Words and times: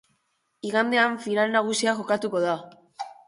Igandean, 0.69 1.17
final 1.27 1.53
nagusia 1.57 1.95
jokatuko 1.99 2.41
da. 2.47 2.57